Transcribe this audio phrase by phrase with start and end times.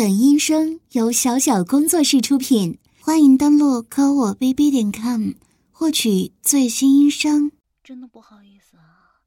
[0.00, 5.32] 本音声由小小工作室出品，欢迎登录科我 bb 点 com
[5.70, 7.52] 获取最新音声。
[7.84, 9.20] 真的不好意思啊，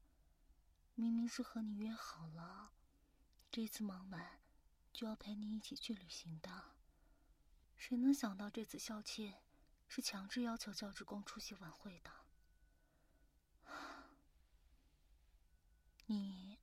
[0.96, 2.72] 明明是和你约好了，
[3.52, 4.20] 这次忙完
[4.92, 6.50] 就要陪你一起去旅行的，
[7.76, 9.32] 谁能想到这次校庆
[9.86, 12.10] 是强制要求教职工出席晚会的？
[16.06, 16.58] 你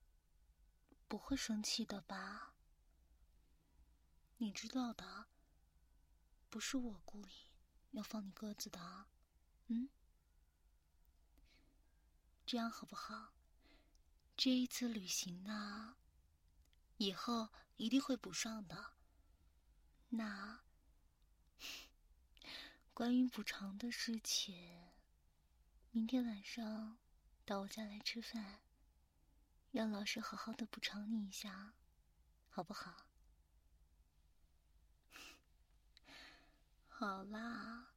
[1.07, 2.50] 不会生气的吧？
[4.41, 5.27] 你知道的，
[6.49, 7.51] 不是我故意
[7.91, 9.05] 要放你鸽子的，
[9.67, 9.87] 嗯？
[12.43, 13.33] 这样好不好？
[14.35, 15.95] 这一次旅行呢，
[16.97, 18.93] 以后一定会补上的。
[20.09, 20.63] 那
[22.95, 24.89] 关于补偿的事情，
[25.91, 26.97] 明天晚上
[27.45, 28.63] 到我家来吃饭，
[29.69, 31.75] 让老师好好的补偿你一下，
[32.49, 33.05] 好不好？
[37.01, 37.93] 好啦，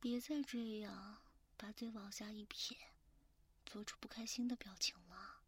[0.00, 1.18] 别再这样
[1.56, 2.76] 把嘴往下一撇，
[3.64, 5.44] 做出不开心的表情了。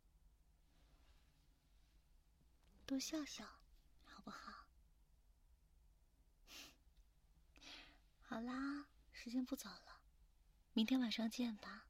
[2.86, 3.44] 多笑笑，
[4.04, 4.68] 好不好？
[8.22, 10.00] 好啦，时间不早了，
[10.74, 11.88] 明天晚上见吧。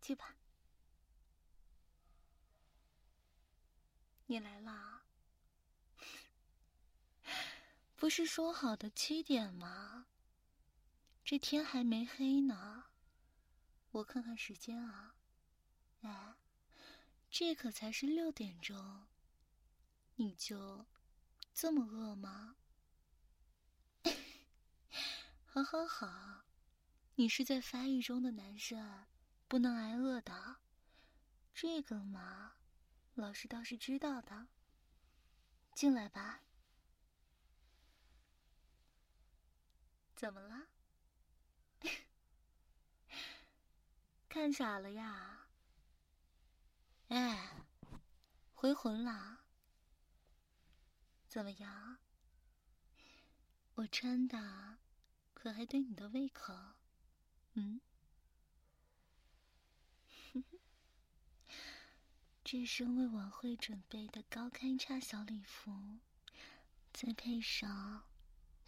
[0.00, 0.34] 去吧，
[4.26, 4.91] 你来啦。
[8.02, 10.08] 不是说好的七点吗？
[11.24, 12.86] 这天还没黑呢。
[13.92, 15.14] 我看看时间啊，
[16.00, 16.34] 哎，
[17.30, 19.06] 这可才是六点钟。
[20.16, 20.84] 你就
[21.54, 22.56] 这么饿吗？
[25.46, 26.42] 好好好，
[27.14, 29.06] 你是在发育中的男生，
[29.46, 30.56] 不能挨饿的。
[31.54, 32.54] 这个嘛，
[33.14, 34.48] 老师倒是知道的。
[35.72, 36.40] 进来吧。
[40.22, 40.68] 怎么了？
[44.30, 45.48] 看傻了呀？
[47.08, 47.50] 哎，
[48.54, 49.40] 回魂了？
[51.26, 51.98] 怎么样？
[53.74, 54.78] 我穿的
[55.34, 56.54] 可还对你的胃口？
[57.54, 57.80] 嗯？
[62.44, 65.98] 这身为晚会准备的高开叉小礼服，
[66.92, 68.04] 再配上……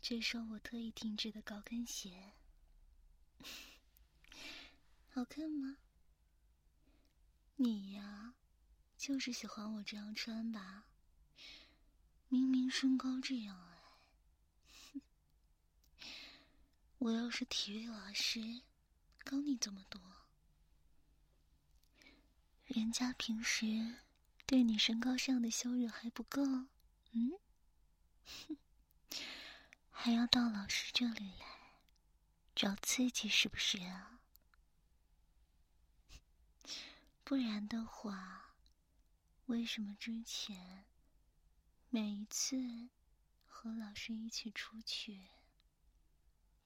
[0.07, 2.35] 这双我特意定制的高跟鞋，
[5.09, 5.79] 好看吗？
[7.57, 8.35] 你呀，
[8.99, 10.85] 就是喜欢我这样穿吧？
[12.29, 15.01] 明明身高这样矮，
[16.99, 18.61] 我要是体育老师，
[19.25, 19.99] 高你这么多，
[22.67, 24.03] 人家平时
[24.45, 26.43] 对你身高上的羞辱还不够，
[27.13, 27.33] 嗯？
[29.97, 31.47] 还要到老师这里来
[32.55, 34.19] 找刺激，是不是啊？
[37.25, 38.55] 不然的话，
[39.47, 40.85] 为什么之前
[41.89, 42.91] 每一次
[43.47, 45.29] 和老师一起出去，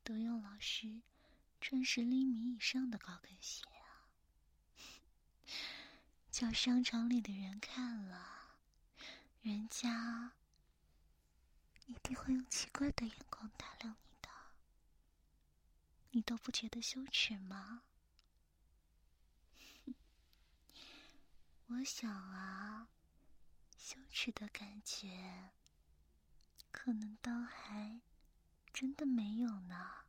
[0.02, 1.02] 都用老师
[1.60, 4.08] 穿十厘米以上的高跟鞋啊？
[6.32, 8.56] 叫商场里的人看了，
[9.42, 10.32] 人家……
[11.88, 14.28] 一定会用奇怪的眼光打量你的，
[16.10, 17.82] 你都不觉得羞耻吗？
[21.68, 22.88] 我想啊，
[23.78, 25.50] 羞耻的感觉，
[26.70, 28.02] 可能倒还
[28.72, 30.04] 真的没有呢，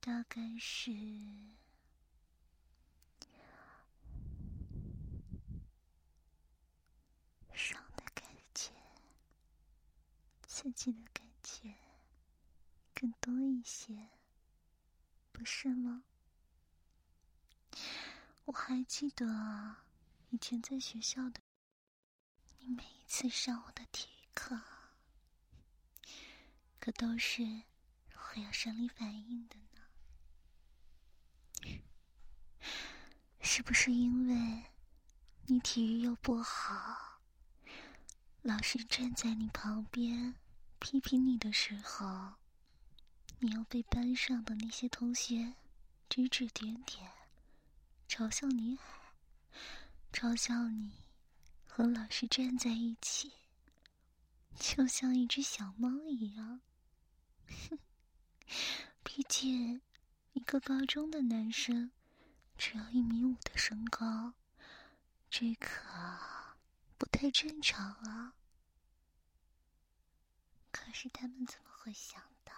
[0.00, 1.61] 大概是。
[10.62, 11.74] 自己的感觉
[12.94, 14.10] 更多一些，
[15.32, 16.04] 不是吗？
[18.44, 19.26] 我还记得，
[20.30, 21.40] 以前在学校的，
[22.60, 24.62] 你每一次上我的体育课，
[26.78, 27.42] 可都是
[28.14, 29.82] 会有生理反应的呢。
[33.40, 34.66] 是不是因为
[35.46, 37.20] 你体育又不好，
[38.42, 40.36] 老师站在你旁边？
[40.82, 42.34] 批评你的时候，
[43.38, 45.54] 你要被班上的那些同学
[46.08, 47.08] 指指点点，
[48.08, 48.82] 嘲笑你矮，
[50.12, 51.04] 嘲笑你
[51.64, 53.30] 和老师站在一起，
[54.56, 56.60] 就像一只小猫一样。
[57.46, 57.78] 哼，
[59.04, 59.80] 毕竟
[60.32, 61.92] 一个高中的男生
[62.58, 64.34] 只有一米五的身高，
[65.30, 65.88] 这可
[66.98, 68.34] 不太正常啊。
[70.92, 72.52] 可是他们怎么会想到，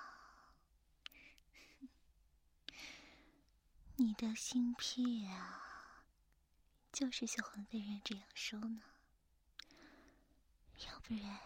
[3.95, 6.05] 你的心癖啊，
[6.91, 8.83] 就是喜欢被人这样说呢？
[10.85, 11.39] 要不然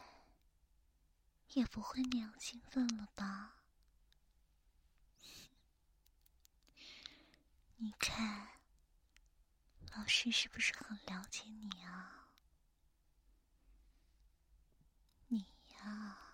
[1.51, 3.57] 也不会那样兴奋了吧？
[7.77, 8.49] 你看，
[9.95, 12.31] 老师是不是很了解你啊？
[15.27, 15.45] 你
[15.75, 16.28] 呀，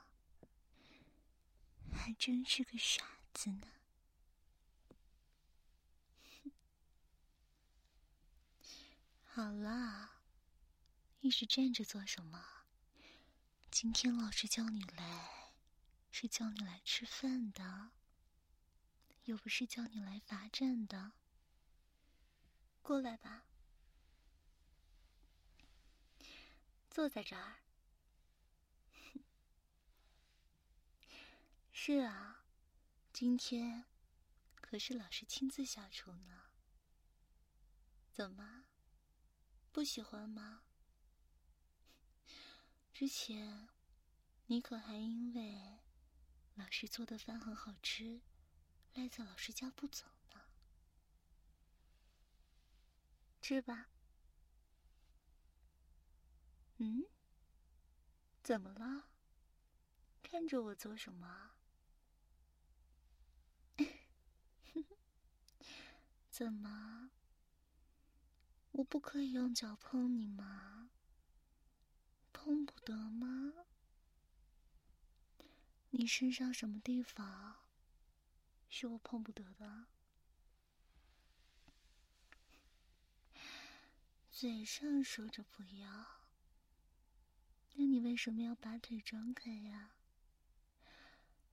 [1.95, 3.69] 还真是个傻子呢。
[9.25, 10.21] 好啦，
[11.21, 12.45] 一直站着做什么？
[13.71, 15.55] 今天老师叫你来，
[16.13, 17.91] 是叫你来吃饭的，
[19.25, 21.13] 又不是叫你来罚站的。
[22.83, 23.47] 过来吧，
[26.91, 27.64] 坐在这儿。
[31.87, 32.47] 是啊，
[33.13, 33.85] 今天
[34.55, 36.45] 可是老师亲自下厨呢。
[38.11, 38.65] 怎么，
[39.71, 40.63] 不喜欢吗？
[42.95, 43.69] 之前
[44.47, 45.81] 你可还因为
[46.55, 48.23] 老师做的饭很好吃，
[48.95, 50.41] 赖在老师家不走呢。
[53.43, 53.91] 吃吧。
[56.79, 57.05] 嗯？
[58.43, 59.11] 怎么了？
[60.23, 61.54] 看着我做什么？
[66.37, 67.13] 怎么？
[68.73, 70.91] 我不可以用脚碰你吗？
[72.33, 73.53] 碰不得吗？
[75.91, 77.59] 你身上什么地方
[78.69, 79.87] 是我碰不得的？
[84.33, 86.25] 嘴上说着不要，
[87.75, 89.93] 那你为什么要把腿张开呀？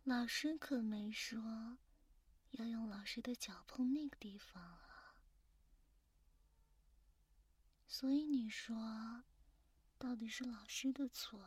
[0.04, 1.78] 老师可没说
[2.52, 5.16] 要用老师的脚碰那个地方啊。
[7.88, 9.24] 所以你说，
[9.98, 11.44] 到底是老师的错，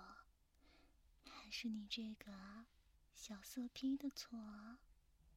[1.28, 2.66] 还是你这个
[3.14, 4.38] 小色批的错？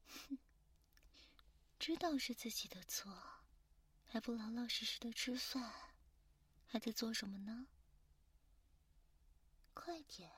[0.07, 0.37] 哼，
[1.79, 3.17] 知道是自己的错。
[4.09, 5.73] 还不老老实实的吃饭，
[6.65, 7.67] 还在做什么呢？
[9.73, 10.31] 快点！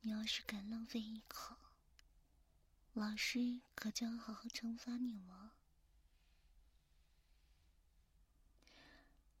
[0.00, 1.56] 你要是敢浪费一口，
[2.98, 5.54] 老师可将好好惩罚你了。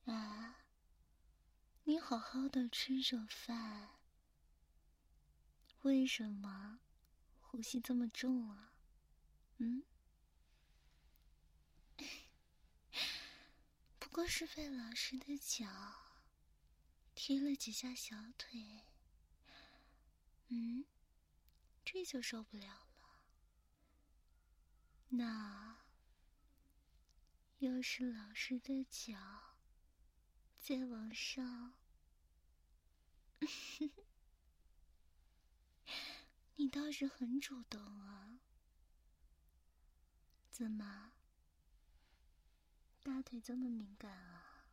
[0.04, 0.60] 啊，
[1.82, 3.98] 你好好的吃着饭，
[5.82, 6.78] 为什么
[7.40, 8.74] 呼吸这么重啊？
[9.56, 9.82] 嗯？
[13.98, 15.66] 不过是被老师的脚
[17.16, 18.84] 踢了几下小腿，
[20.46, 20.84] 嗯，
[21.84, 22.87] 这就受不了。
[25.10, 25.78] 那
[27.58, 29.16] 又是老师的脚
[30.58, 31.74] 在往上，
[36.56, 38.38] 你倒是很主动啊，
[40.50, 41.12] 怎么？
[43.02, 44.68] 大腿这么敏感啊！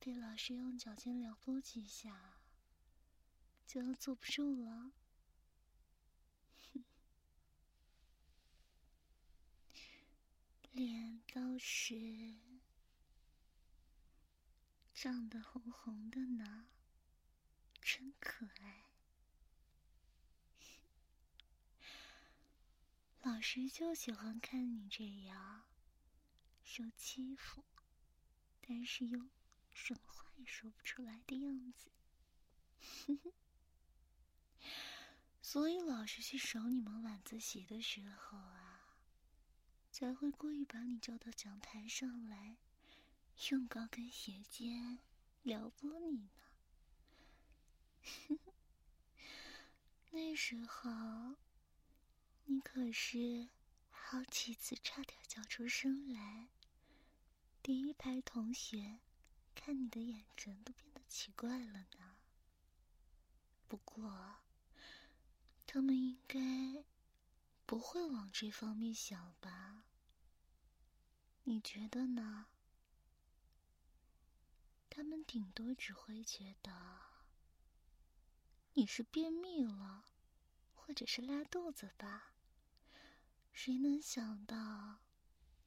[0.00, 2.40] 被老师用脚尖撩拨几下，
[3.64, 4.90] 就要坐不住了。
[10.72, 12.38] 脸倒是
[14.94, 16.68] 涨得红红的呢，
[17.82, 18.86] 真可爱。
[23.20, 25.64] 老师就喜欢看你这样
[26.62, 27.62] 受欺负，
[28.62, 29.28] 但是又
[29.74, 31.90] 什么话也说不出来的样子。
[35.42, 38.61] 所以老师去守你们晚自习的时候啊，
[39.92, 42.56] 才会故意把你叫到讲台上来，
[43.50, 44.98] 用高跟鞋尖
[45.42, 46.30] 撩拨你呢。
[50.10, 51.36] 那时候。
[52.46, 53.48] 你可是
[53.88, 56.48] 好几次差点叫出声来，
[57.62, 58.98] 第一排同学
[59.54, 62.16] 看你的眼神都变得奇怪了呢。
[63.68, 64.40] 不过，
[65.66, 66.84] 他们应该
[67.72, 69.84] 不会往这方面想吧？
[71.44, 72.48] 你觉得呢？
[74.90, 76.70] 他们顶多只会觉得
[78.74, 80.04] 你是便秘了，
[80.74, 82.34] 或者是拉肚子吧。
[83.54, 84.98] 谁能想到，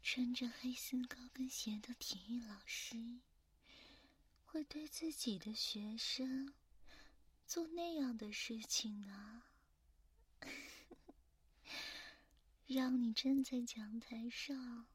[0.04, 3.22] 穿着黑心高跟鞋的体育老师，
[4.44, 6.54] 会对自己的学生
[7.48, 9.42] 做那样的事情呢？
[12.68, 14.88] 让你站在讲台上，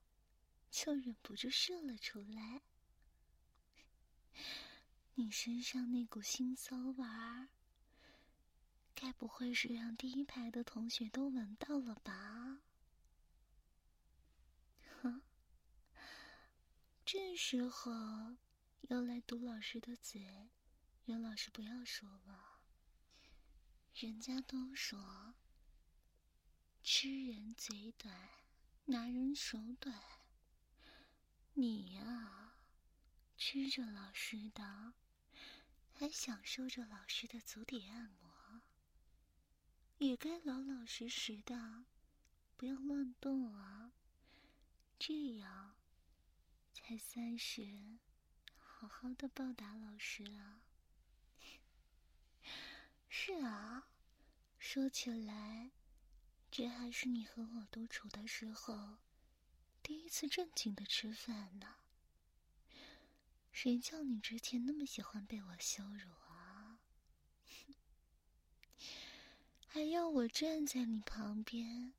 [0.70, 2.62] 就忍不住射了出来。
[5.14, 7.48] 你身上那股腥骚味儿，
[8.94, 12.62] 该不会是让第一排的同学都闻到了吧？
[15.02, 15.22] 哼，
[17.04, 17.92] 这时候
[18.82, 20.50] 要来堵老师的嘴，
[21.04, 22.60] 让老师不要说了。
[23.94, 25.34] 人家都说，
[26.82, 28.14] 吃人嘴短，
[28.86, 30.00] 拿人手短。
[31.54, 32.54] 你呀，
[33.36, 34.94] 吃着老师的。
[35.92, 38.62] 还享受着老师的足底按摩，
[39.98, 41.84] 也该老老实实的，
[42.56, 43.92] 不要乱动啊！
[44.98, 45.76] 这样
[46.72, 47.98] 才算是
[48.56, 50.62] 好好的报答老师啊！
[53.10, 53.90] 是啊，
[54.58, 55.70] 说起来，
[56.50, 58.96] 这还是你和我独处的时候
[59.82, 61.76] 第一次正经的吃饭呢。
[63.52, 66.80] 谁叫你之前那么喜欢被我羞辱啊？
[69.68, 71.94] 还要我站在你旁边，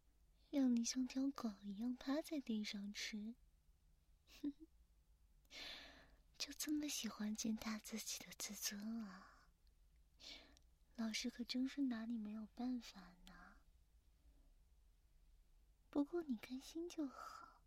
[0.50, 3.36] 让你像条狗一样趴在地上吃？
[6.38, 9.38] 就这么喜欢践踏自己的自尊啊？
[10.98, 13.01] 老师可真是拿你没有办法。
[15.91, 17.62] 不过你开心就好。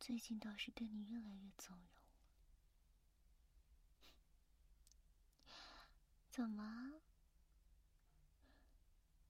[0.00, 1.86] 最近倒是对你越来越纵容。
[6.28, 7.00] 怎么？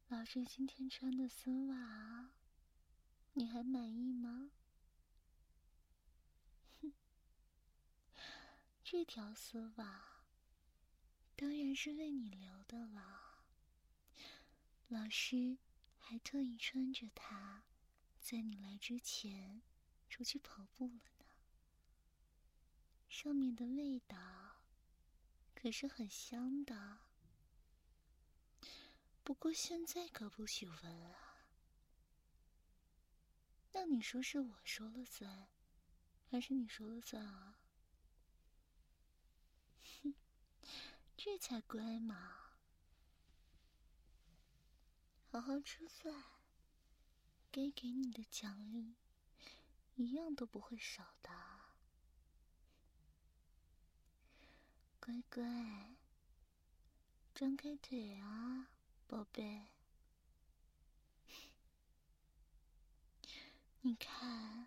[0.09, 2.31] 老师今天穿的丝袜，
[3.35, 4.50] 你还满意吗？
[6.81, 6.93] 哼，
[8.83, 10.23] 这条丝袜
[11.37, 13.45] 当然是为你留的了。
[14.89, 15.59] 老师
[16.11, 17.62] 还特意穿着它，
[18.19, 19.62] 在你来之前
[20.09, 21.25] 出去跑步了呢。
[23.09, 24.17] 上面的味道。
[25.55, 26.99] 可是很香的，
[29.23, 31.47] 不过现在可不许闻啊。
[33.71, 35.49] 那你说是我说了算，
[36.29, 37.61] 还是你说了算啊？
[40.02, 40.14] 哼，
[41.17, 42.50] 这才乖嘛！
[45.33, 46.25] 好好吃饭，
[47.53, 48.97] 该给你的奖励，
[49.95, 51.31] 一样都不会少的。
[54.99, 55.95] 乖乖，
[57.33, 58.71] 张开腿啊，
[59.07, 59.69] 宝贝！
[63.83, 64.67] 你看，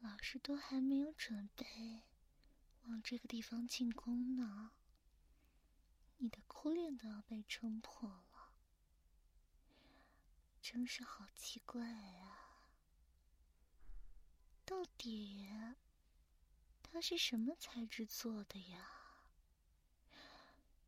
[0.00, 2.02] 老师都还没有准备
[2.84, 4.72] 往这个地方进攻呢，
[6.18, 8.29] 你的裤链都要被撑破了，
[10.62, 12.62] 真是好奇怪啊！
[14.64, 15.48] 到底
[16.82, 19.24] 它是什么材质做的呀？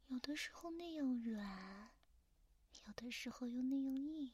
[0.09, 1.91] 有的时候那样软，
[2.87, 4.33] 有的时候又那样硬，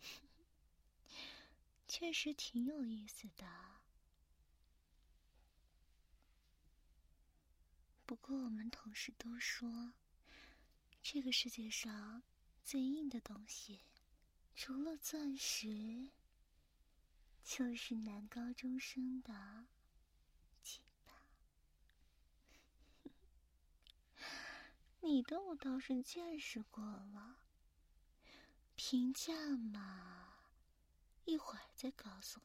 [1.88, 3.46] 确实挺有意思的。
[8.04, 9.94] 不过我们同事都说，
[11.02, 12.22] 这个世界上
[12.68, 13.80] 最硬的东西，
[14.54, 16.10] 除了钻石，
[17.42, 19.68] 就是男高中生的。
[25.00, 27.38] 你的我倒是见识过了，
[28.76, 30.34] 评价嘛，
[31.24, 32.38] 一会儿再告诉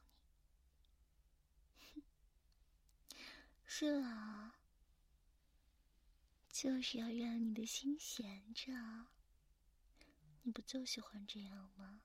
[1.78, 2.02] 你。
[3.68, 4.54] 是啊，
[6.48, 8.72] 就是要让你的心闲着，
[10.44, 12.02] 你不就喜欢这样吗？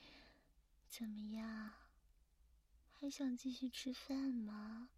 [0.88, 1.74] 怎么样，
[2.92, 4.90] 还想继续吃饭吗？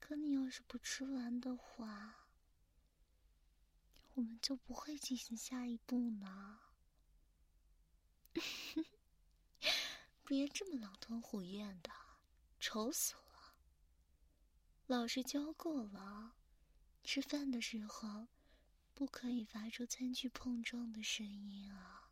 [0.00, 2.26] 可你要是不吃完的话，
[4.14, 6.60] 我们就不会进行下一步呢。
[10.24, 11.90] 别这么狼吞虎咽的，
[12.58, 13.54] 丑死了。
[14.86, 16.36] 老师教过了，
[17.04, 18.28] 吃饭的时候
[18.98, 22.10] 不可以发出餐具碰撞的声音啊。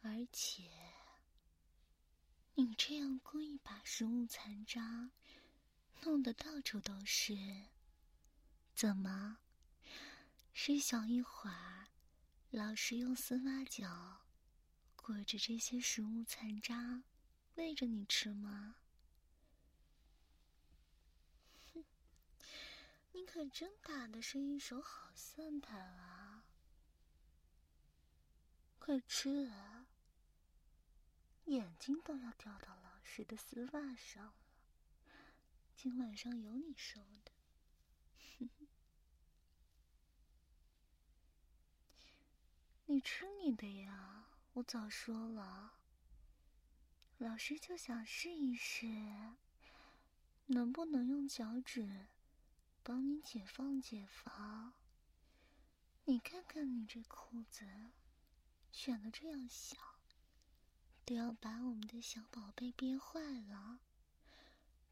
[0.00, 0.62] 而且，
[2.54, 5.10] 你这样故意把食物残渣。
[6.04, 7.36] 弄得到处都是，
[8.74, 9.40] 怎么？
[10.54, 11.88] 是想一会儿，
[12.48, 14.22] 老师用丝袜脚
[14.96, 17.04] 裹着这些食物残渣，
[17.56, 18.76] 喂着你吃吗？
[23.12, 26.44] 你可真打的是一手好算盘啊！
[28.78, 29.86] 快吃啊！
[31.46, 34.34] 眼睛都要掉到老师的丝袜上了，
[35.76, 37.32] 今晚上有你受的。
[42.86, 45.74] 你吃你的呀，我早说了。
[47.18, 48.86] 老师就想试一试，
[50.46, 52.06] 能不能用脚趾
[52.82, 54.72] 帮你解放解放。
[56.04, 57.64] 你看看你这裤子，
[58.72, 59.76] 选的这样小，
[61.04, 63.80] 都要把我们的小宝贝憋坏了。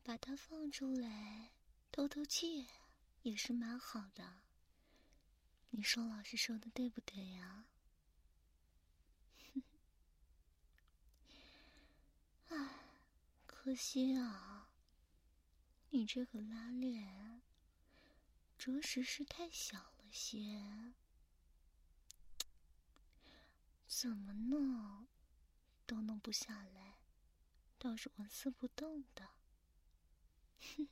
[0.02, 1.50] 把它放出来
[1.92, 2.66] 透透气，
[3.22, 4.40] 也是蛮好的。
[5.70, 7.66] 你说老师说的对不对呀？
[12.48, 12.56] 唉，
[13.46, 14.68] 可惜啊，
[15.90, 17.42] 你这个拉链
[18.60, 20.92] 着实是太小了些，
[23.86, 25.08] 怎么弄
[25.86, 26.98] 都弄不下来，
[27.78, 29.30] 倒是纹丝不动的。
[30.76, 30.88] 哼，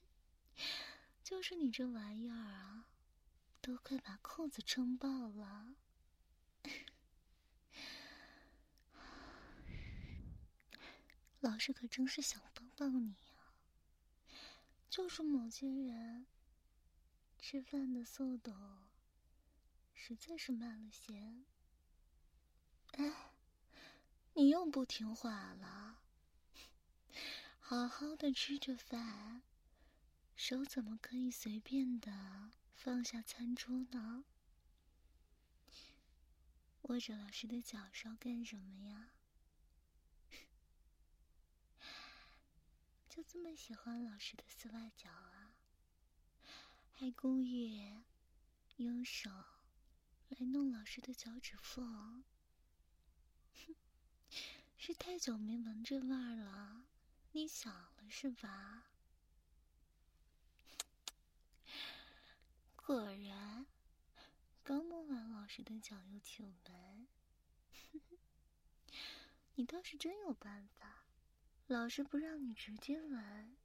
[1.23, 2.89] 就是你这玩意儿啊，
[3.61, 5.77] 都快把裤子撑爆了。
[11.41, 13.53] 老师可真是想帮帮你呀，
[14.89, 16.27] 就是某些人
[17.41, 18.53] 吃饭的速度
[19.95, 21.45] 实在是慢了些。
[22.93, 23.33] 哎，
[24.35, 26.03] 你又不听话了，
[27.59, 29.43] 好好的吃着饭，
[30.37, 34.25] 手怎么可以随便的放下餐桌呢？
[36.83, 39.11] 握着老师的脚是要干什么呀？
[43.09, 45.38] 就这么喜欢老师的丝袜脚啊？
[47.01, 48.03] 还故意
[48.79, 49.31] 用手
[50.31, 52.25] 来弄老师的脚趾缝？
[53.55, 53.77] 哼，
[54.77, 56.87] 是太久没闻这味儿了，
[57.31, 58.89] 你想了是吧？
[62.75, 63.65] 果然，
[64.65, 67.07] 刚摸完老师的脚又去闻，
[69.55, 71.05] 你倒是真有办法。
[71.69, 73.57] 老师不让你直接闻，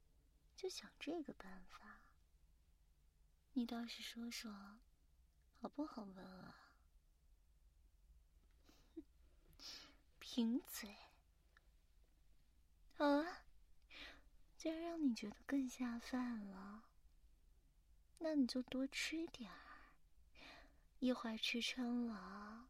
[0.54, 1.93] 就想这个办法。
[3.56, 4.52] 你倒是说说，
[5.60, 6.56] 好不好闻啊？
[10.18, 10.96] 贫嘴。
[12.96, 13.44] 好啊，
[14.58, 16.82] 既然让你觉得更下饭了，
[18.18, 19.92] 那你就多吃点儿。
[20.98, 22.68] 一会儿吃撑了。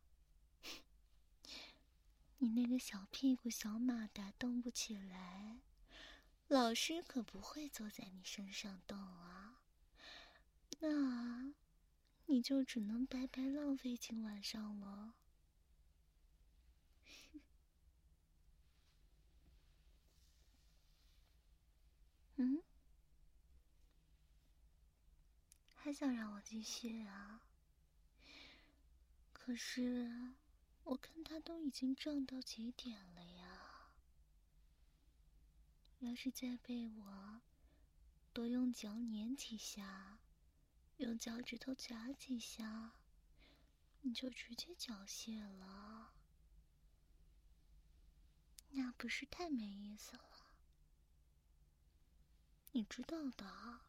[2.39, 5.61] 你那个小屁股、小马达动不起来，
[6.49, 9.54] 老师可不会坐在你身上动啊。
[10.81, 11.53] 那，
[12.27, 15.15] 你就只能白白浪费今晚上了。
[22.37, 22.63] 嗯？
[25.75, 27.43] 还想让我继续啊？
[29.33, 30.35] 可是。
[30.85, 33.89] 我看他都已经胀到极点了呀！
[36.01, 37.41] 要是再被我
[38.35, 40.19] 多用脚碾几下，
[40.99, 42.93] 用脚趾头夹几下，
[44.03, 46.15] 你就直接缴械了，
[48.71, 50.47] 那不是太没意思了？
[52.73, 53.81] 你知道的，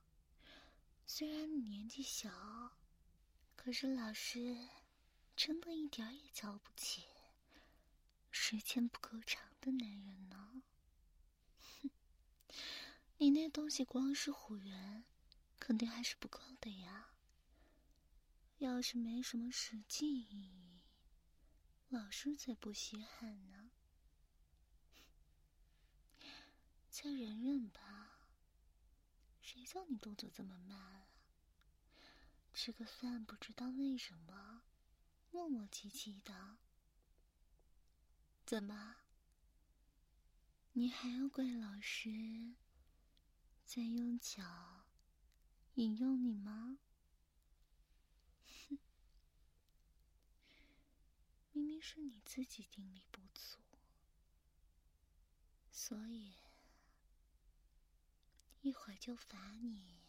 [1.05, 2.77] 虽然你年纪小，
[3.55, 4.69] 可是老师。
[5.35, 7.03] 真的一点也瞧不起
[8.31, 10.63] 时间不够长的男人呢。
[11.59, 11.89] 哼，
[13.19, 15.03] 你那东西光是虎元，
[15.59, 17.09] 肯定还是不够的呀。
[18.59, 20.81] 要是没什么实际意义，
[21.89, 23.71] 老师才不稀罕呢。
[26.89, 28.29] 再忍忍吧，
[29.41, 31.07] 谁叫你动作这么慢啊？
[32.53, 34.63] 吃个饭不知道为什么。
[35.31, 36.59] 磨磨唧唧的，
[38.45, 38.95] 怎么？
[40.71, 42.55] 你还要怪老师
[43.65, 44.74] 在用脚
[45.75, 46.77] 引诱你吗？
[48.69, 48.77] 哼，
[51.51, 53.59] 明明是你自己定力不足，
[55.71, 56.35] 所以
[58.61, 59.99] 一会儿就罚你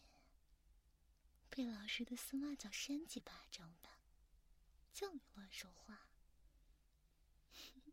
[1.49, 3.91] 被老师的丝袜脚扇几巴掌吧。
[4.93, 6.09] 叫你乱说话，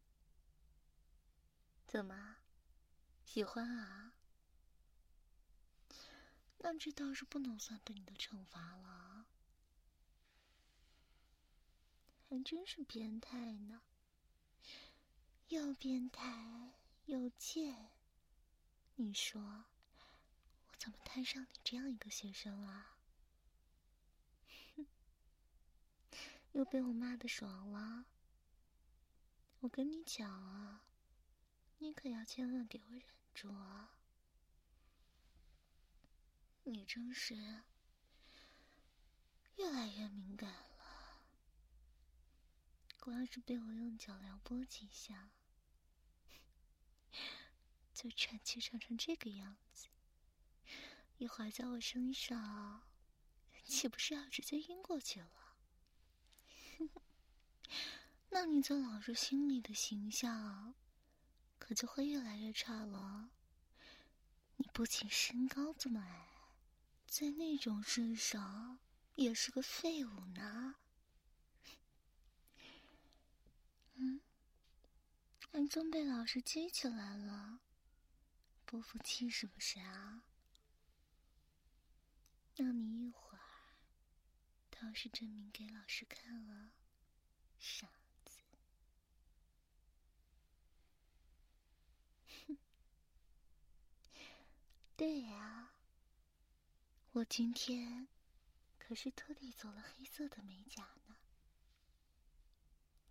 [1.86, 2.36] 怎么
[3.24, 4.13] 喜欢啊？
[6.64, 9.26] 那这倒是不能算对你的惩罚了，
[12.26, 13.82] 还真是变态呢，
[15.48, 16.72] 又变态
[17.04, 17.90] 又贱。
[18.94, 19.66] 你说，
[20.68, 22.96] 我怎么摊上你这样一个学生啊？
[24.74, 24.86] 哼，
[26.52, 28.06] 又被我骂的爽了。
[29.60, 30.86] 我跟你讲啊，
[31.76, 33.02] 你可要千万给我忍
[33.34, 33.98] 住啊！
[36.64, 37.34] 你真是
[39.56, 41.22] 越来越敏感了，
[42.98, 45.30] 光是被我用脚撩拨几下。
[47.92, 49.86] 就喘气喘成这个样子，
[51.18, 52.82] 一会儿在我身上，
[53.64, 55.56] 岂不是要直接晕过去了？
[58.30, 60.74] 那你在老师心里的形象，
[61.58, 63.30] 可就会越来越差了。
[64.56, 66.33] 你不仅身高这么矮，
[67.16, 68.80] 在那种身上
[69.14, 70.74] 也是个废物呢。
[73.94, 74.20] 嗯，
[75.52, 77.60] 还真被老师激起来了。
[78.66, 80.24] 不服气是不是啊？
[82.56, 83.76] 那你一会儿
[84.68, 86.72] 倒是证明给老师看了，
[87.60, 87.86] 傻
[88.24, 88.40] 子！
[92.48, 92.58] 哼，
[94.96, 95.73] 对呀，
[97.14, 98.08] 我今天
[98.76, 101.14] 可是特地做了黑色的美甲呢。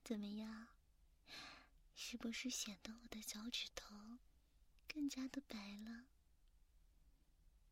[0.04, 0.68] 怎么样？
[1.96, 4.20] 是不是显得我的脚趾头？
[4.90, 6.08] 更加的白了，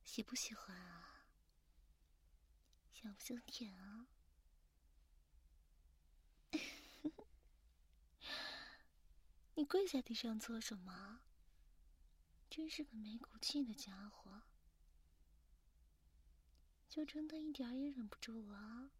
[0.05, 1.25] 喜不喜欢啊？
[2.93, 4.07] 想不想舔啊？
[9.55, 11.23] 你跪在地上做什么？
[12.49, 14.43] 真是个没骨气的家伙！
[16.91, 18.91] 就真的一点也忍不住了？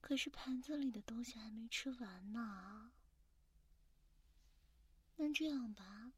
[0.00, 2.92] 可是盘子里的东西还没吃完呢。
[5.16, 6.12] 那这样吧，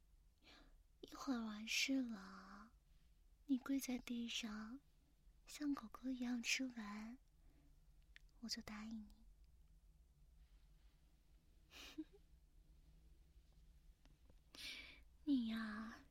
[1.00, 2.72] 一会儿完事了，
[3.46, 4.80] 你跪在地上，
[5.46, 7.16] 像狗狗一样吃完，
[8.40, 9.08] 我就答应你。
[15.24, 16.02] 你呀，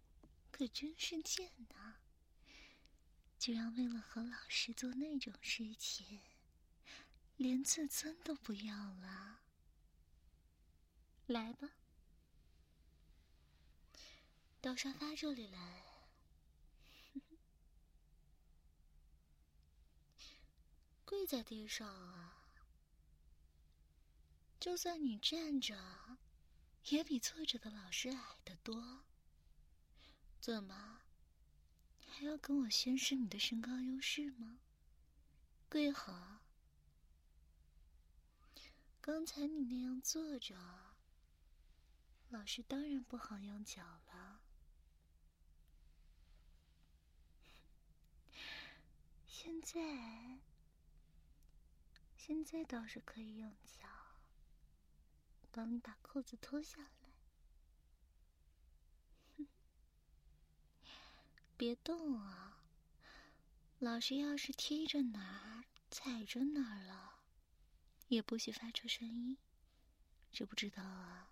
[0.50, 1.98] 可真是贱呐！
[3.46, 6.20] 居然为了和老师做那种事情，
[7.38, 9.42] 连自尊都不要了。
[11.28, 11.70] 来吧。
[14.60, 15.84] 到沙发这里来，
[21.06, 22.48] 跪在地上啊！
[24.60, 26.18] 就算你站着，
[26.86, 29.04] 也比坐着的老师矮得多。
[30.42, 30.95] 怎么，
[32.18, 34.60] 还要跟我宣示你的身高优势吗？
[35.68, 36.40] 跪好！
[39.02, 40.56] 刚才你那样坐着，
[42.30, 44.40] 老师当然不好用脚了。
[49.28, 50.40] 现在，
[52.16, 53.86] 现在倒是可以用脚
[55.52, 57.05] 帮你把裤子脱下来。
[61.58, 62.60] 别动啊！
[63.80, 67.20] 老师要是踢着哪儿、踩着哪儿了，
[68.10, 69.38] 也不许发出声音，
[70.32, 71.32] 知不知道啊？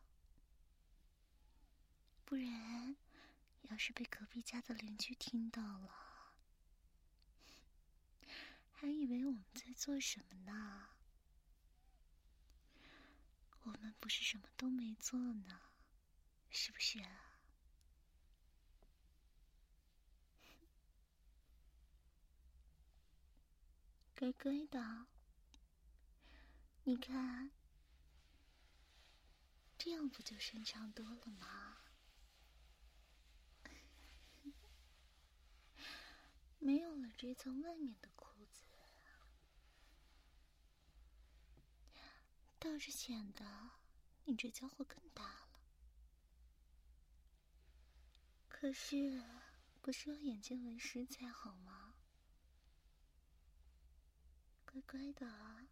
[2.23, 2.95] 不然，
[3.63, 6.33] 要是被隔壁家的邻居听到了。
[8.71, 10.89] 还以为我们在做什么呢？
[13.63, 15.59] 我们不是什么都没做呢，
[16.49, 17.22] 是不是啊？
[24.23, 25.07] 乖乖的，
[26.85, 27.51] 你看，
[29.77, 31.81] 这样不就顺畅多了吗？
[36.59, 38.63] 没有了这层外面的裤子。
[42.59, 43.71] 倒是显得
[44.23, 45.59] 你这家伙更大了。
[48.47, 49.21] 可是，
[49.81, 51.92] 不是要眼见为实才好吗？
[54.85, 55.67] 乖乖的，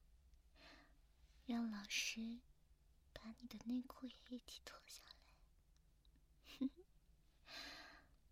[1.45, 2.39] 让老师
[3.13, 5.02] 把你的内裤也一起脱下
[6.60, 6.69] 来。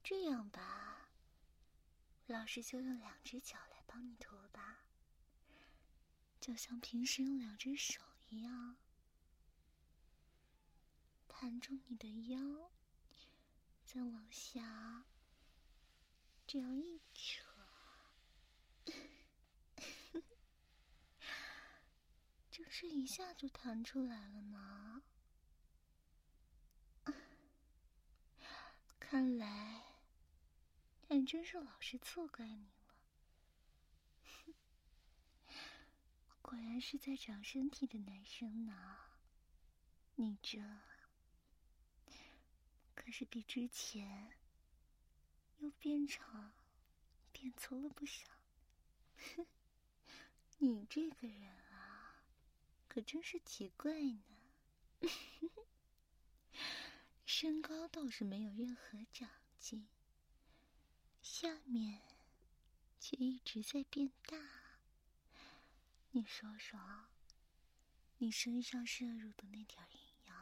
[0.03, 1.09] 这样吧，
[2.27, 4.85] 老师就用两只脚来帮你脱吧，
[6.39, 8.01] 就像平时用两只手。
[8.31, 8.77] 一样，
[11.27, 12.69] 盘住你的腰，
[13.83, 15.05] 再往下，
[16.45, 17.48] 这样一扯，
[22.61, 25.01] 这是一下就弹出来了呢。
[28.99, 29.83] 看来
[31.07, 34.53] 还真是老师错怪你了。
[36.41, 38.97] 果然是在长身体的男生呢。
[40.15, 40.59] 你这
[42.93, 44.33] 可是比之前
[45.59, 46.51] 又变长、
[47.31, 48.27] 变粗了不少。
[50.59, 51.58] 你这个人，
[52.89, 54.21] 可真是奇怪呢。
[57.25, 59.87] 身高倒是没有任何长进，
[61.21, 62.01] 下面
[62.99, 64.37] 却一直在变大。
[66.11, 67.07] 你说说，
[68.17, 70.35] 你身上摄入的那点营养。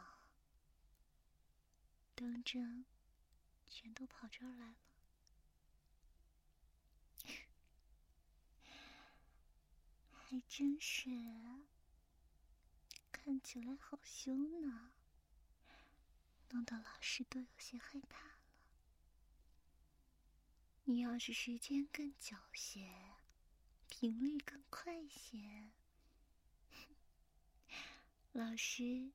[2.14, 2.84] 当真，
[3.68, 4.74] 全都跑这儿来了，
[10.10, 11.10] 还真是，
[13.28, 14.94] 看起来好凶呢，
[16.48, 18.38] 弄得老师都有些害怕了。
[20.84, 22.90] 你要是时间更久些，
[23.90, 25.72] 频率更快些，
[28.32, 29.12] 老师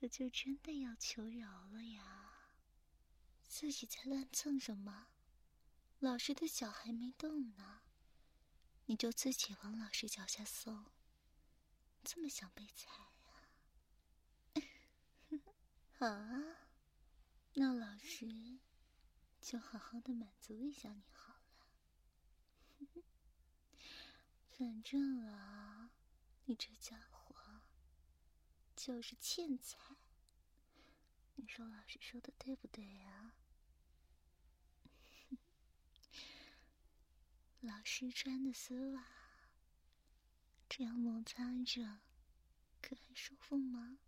[0.00, 2.48] 可就真的要求饶了呀。
[3.46, 5.08] 自己在乱蹭什么？
[5.98, 7.82] 老师的脚还没动呢，
[8.86, 10.86] 你就自己往老师脚下送，
[12.02, 13.10] 这么想被踩呀？
[16.04, 16.58] 好啊，
[17.54, 18.58] 那老师
[19.40, 21.72] 就好好的满足一下你好了。
[24.52, 25.92] 反正啊，
[26.44, 27.62] 你这家伙
[28.76, 29.78] 就是欠踩，
[31.36, 33.32] 你说老师说的对不对呀？
[37.62, 39.06] 老师穿的丝袜，
[40.68, 42.00] 这样摩擦着，
[42.82, 44.00] 可还舒服吗？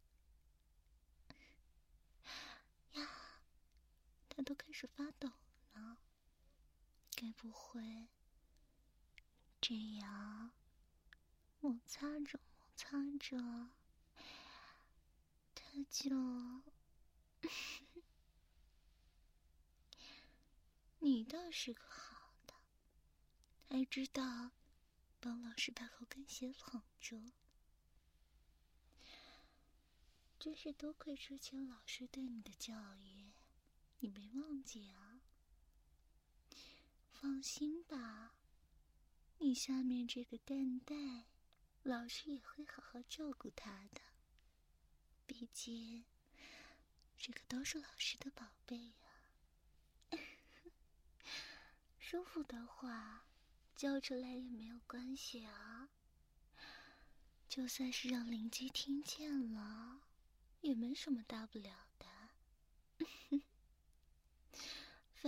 [4.37, 5.33] 他都开始发抖
[5.72, 5.96] 了。
[7.16, 8.09] 该不会
[9.61, 10.53] 这样
[11.61, 13.70] 摩擦着摩擦着，
[15.55, 16.62] 他就
[21.01, 22.55] 你倒是个好的。
[23.68, 24.53] 还知道
[25.18, 27.33] 帮老师把高跟鞋捧住，
[30.38, 33.33] 真是多亏之前老师对你的教育，
[33.98, 35.20] 你没忘记啊？
[37.12, 38.37] 放心吧，
[39.38, 41.24] 你下面这个蛋蛋，
[41.82, 44.00] 老师也会好好照顾他的。
[45.26, 46.04] 毕竟，
[47.16, 50.11] 这可都是老师的宝贝呀。
[51.98, 53.22] 舒服的话。
[53.76, 55.90] 叫出来也没有关系啊，
[57.46, 60.00] 就算是让邻居听见了，
[60.62, 62.06] 也没什么大不了的。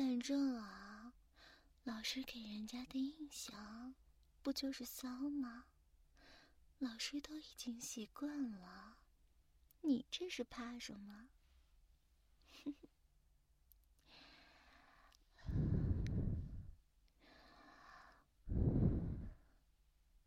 [0.01, 1.13] 反正啊，
[1.83, 3.97] 老师给人家的印象
[4.45, 5.65] 不就是骚吗？
[6.79, 8.99] 老师都已经习惯了，
[9.81, 11.29] 你这是怕什么？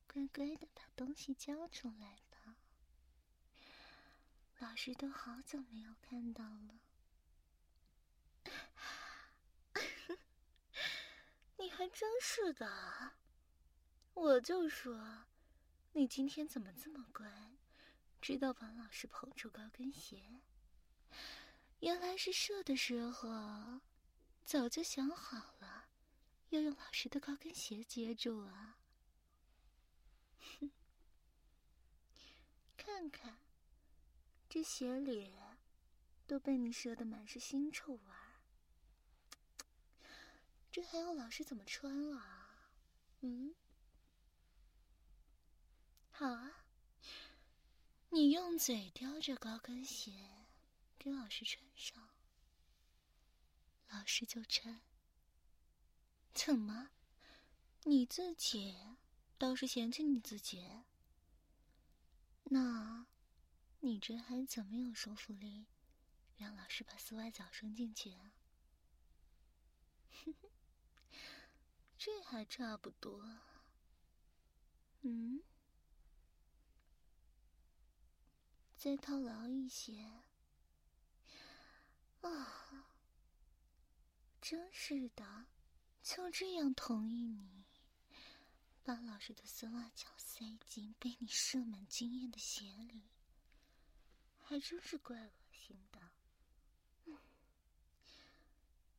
[0.06, 2.58] 乖乖的把东西交出来吧，
[4.60, 6.82] 老师都好久没有看到了。
[11.62, 13.12] 你还真是的，
[14.16, 15.26] 我就说，
[15.94, 17.56] 你今天怎么这么乖，
[18.20, 20.42] 知道王老师捧出高跟鞋？
[21.82, 23.82] 原来是射的时候，
[24.44, 25.90] 早就想好了，
[26.50, 28.80] 要用老师的高跟鞋接住啊。
[30.40, 30.72] 哼，
[32.76, 33.38] 看看，
[34.50, 35.32] 这鞋里
[36.26, 38.02] 都被你射的满是腥臭味，
[40.72, 42.24] 这还要老师怎么穿了？
[43.20, 43.54] 嗯，
[46.12, 46.66] 好啊，
[48.10, 50.46] 你用嘴叼着高跟鞋
[50.98, 52.10] 给老师穿上，
[53.90, 54.82] 老师就穿。
[56.34, 56.92] 怎么，
[57.84, 58.78] 你自己？
[59.38, 60.70] 倒是嫌弃你自己，
[62.44, 63.08] 那，
[63.80, 65.66] 你这还怎么有说服力，
[66.38, 68.32] 让老师把丝袜脚伸进去啊？
[72.04, 73.24] 这还差不多。
[75.02, 75.44] 嗯，
[78.76, 80.24] 再套牢一些，
[82.22, 82.88] 啊，
[84.42, 85.46] 真是的，
[86.02, 87.66] 就这样同意你，
[88.84, 93.12] 把老师的丝袜脚塞进被你射满经验的鞋里，
[94.40, 96.00] 还真是怪恶心的。
[97.06, 97.20] 嗯，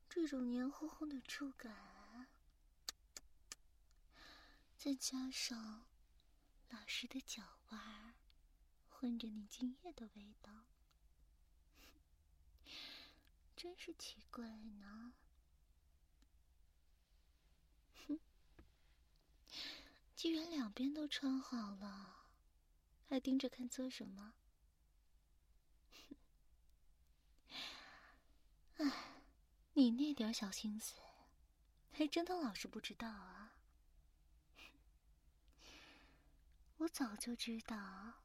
[0.08, 1.91] 这种黏糊糊的触感，
[4.84, 5.86] 再加上
[6.70, 8.14] 老师的脚腕儿
[8.88, 10.64] 混着你精液的味道。
[13.54, 15.12] 真是奇怪呢！
[18.08, 18.18] 哼，
[20.16, 22.26] 既然两边都穿好了，
[23.08, 24.34] 还盯着看做什么？
[28.78, 29.22] 哎，
[29.74, 30.96] 你那点小心思，
[31.92, 33.51] 还真当老师不知道啊！
[36.82, 38.24] 我早就知道，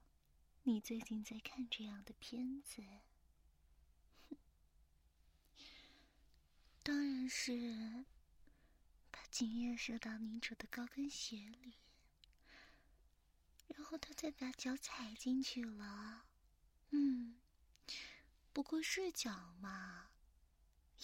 [0.63, 2.83] 你最近在看这样的片子。
[6.81, 8.05] 当然是
[9.11, 11.75] 把精液射到女主的高跟鞋里，
[13.67, 16.25] 然后他再把脚踩进去了。
[16.89, 17.39] 嗯，
[18.53, 20.09] 不过是脚嘛，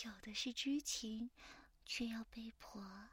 [0.03, 1.29] 有的是知情，
[1.85, 3.09] 却要被迫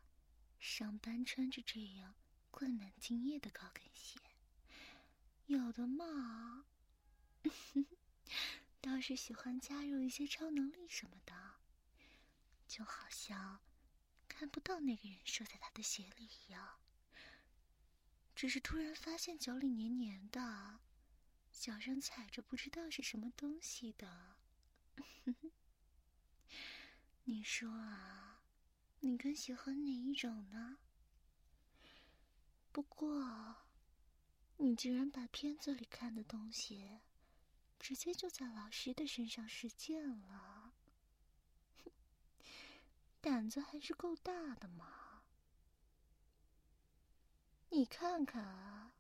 [0.59, 2.15] 上班穿着这样
[2.51, 4.19] 灌满精液的高跟鞋；
[5.51, 6.65] 有的嘛，
[8.81, 11.35] 倒是喜欢加入一些超能力什么的。
[12.69, 13.61] 就好像
[14.29, 16.79] 看不到那个人射在他的鞋里一样，
[18.37, 20.79] 只是突然发现脚里黏黏的，
[21.51, 24.37] 脚上踩着不知道是什么东西的。
[27.25, 28.45] 你说啊，
[29.01, 30.79] 你更喜欢哪一种呢？
[32.71, 33.67] 不过，
[34.63, 37.01] 你居然把片子里看的东西，
[37.79, 40.75] 直接就在老师的身上实践了。
[41.83, 41.91] 哼
[43.23, 45.23] 胆子还是够大的嘛！
[47.71, 48.93] 你看看啊，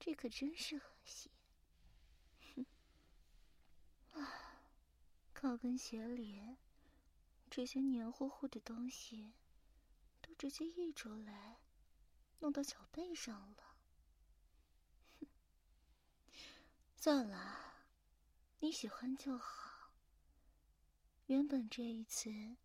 [0.00, 1.30] 这可真是恶心！
[2.54, 2.64] 哼，
[4.14, 4.62] 啊，
[5.34, 6.56] 高跟鞋里
[7.50, 9.34] 这些黏糊糊的东西
[10.22, 11.58] 都直接溢出来，
[12.40, 13.76] 弄到脚背上了。
[16.96, 17.84] 算了，
[18.60, 19.92] 你喜欢就好。
[21.26, 22.56] 原本这一次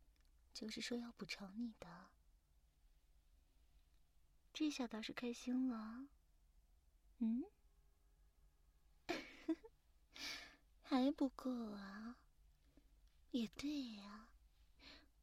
[0.53, 2.09] 就是说要补偿你的，
[4.53, 6.07] 这下倒是开心了。
[7.19, 7.43] 嗯，
[10.83, 12.17] 还不够啊？
[13.31, 14.27] 也对呀，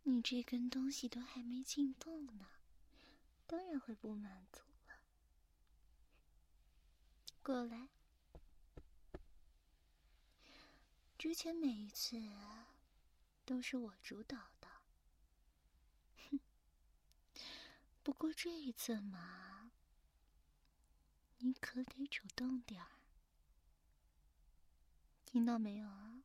[0.04, 2.48] 你这根东西都还没进洞呢，
[3.48, 4.94] 当然会不满足了。
[7.42, 7.88] 过来，
[11.18, 12.22] 之前每一次。
[13.44, 14.68] 都是我主导的，
[16.28, 16.38] 哼。
[18.02, 19.70] 不过这一次嘛，
[21.38, 22.90] 你可得主动点儿，
[25.24, 26.22] 听到没有啊？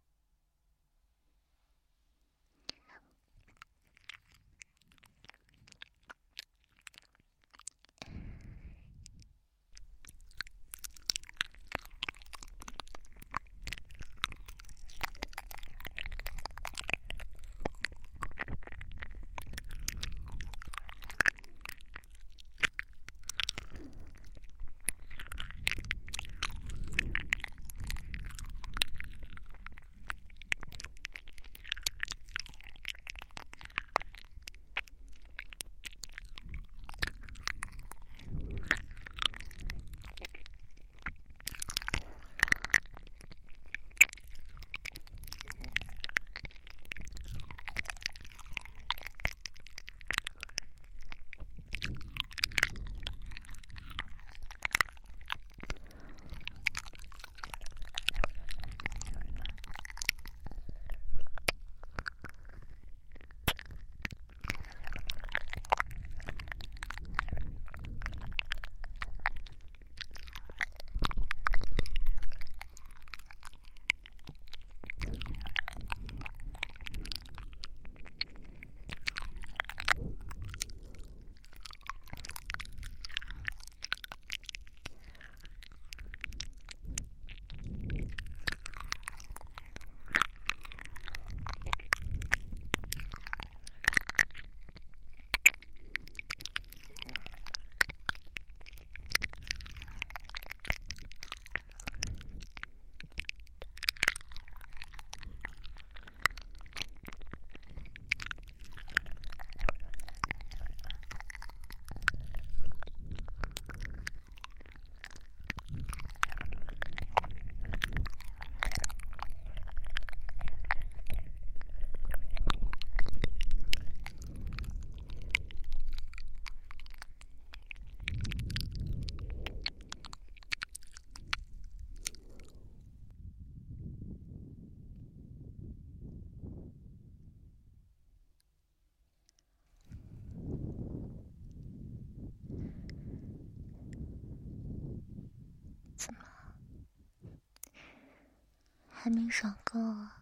[149.14, 150.18] 没爽够啊？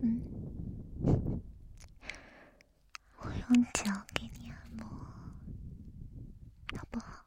[0.00, 0.22] 嗯，
[3.18, 4.86] 我用脚给你按摩，
[6.78, 7.24] 好不好？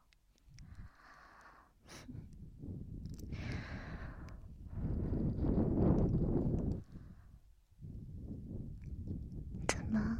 [9.68, 10.18] 怎么？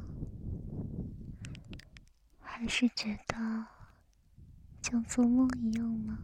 [2.42, 3.66] 还是觉得
[4.82, 6.20] 像做梦一样吗？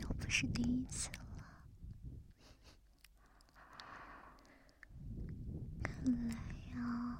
[0.00, 1.44] 又不是第一次了，
[5.82, 5.92] 看
[6.26, 6.34] 来
[6.74, 7.18] 呀，